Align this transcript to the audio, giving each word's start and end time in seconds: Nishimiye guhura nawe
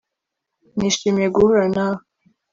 Nishimiye 0.77 1.27
guhura 1.35 1.61
nawe 1.75 2.01